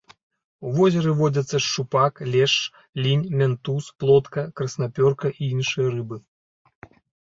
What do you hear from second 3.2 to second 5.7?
мянтуз, плотка, краснапёрка і